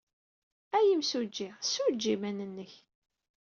[0.77, 2.73] A imsujji, ssujji iman-nnek.